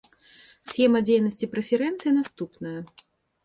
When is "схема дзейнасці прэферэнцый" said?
0.69-2.11